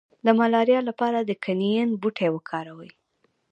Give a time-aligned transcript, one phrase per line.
[0.25, 2.91] د ملاریا لپاره د کینین بوټی وکاروئ